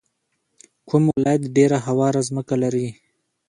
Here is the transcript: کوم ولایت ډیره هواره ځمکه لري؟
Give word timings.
کوم 0.87 1.03
ولایت 1.15 1.43
ډیره 1.55 1.77
هواره 1.87 2.21
ځمکه 2.27 2.55
لري؟ 2.63 2.87